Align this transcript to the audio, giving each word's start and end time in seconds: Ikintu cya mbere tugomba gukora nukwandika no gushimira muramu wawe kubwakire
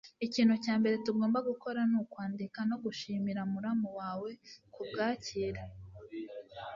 Ikintu 0.25 0.55
cya 0.63 0.73
mbere 0.79 0.95
tugomba 1.05 1.39
gukora 1.49 1.79
nukwandika 1.91 2.59
no 2.69 2.77
gushimira 2.83 3.41
muramu 3.51 3.89
wawe 3.99 4.29
kubwakire 4.73 5.63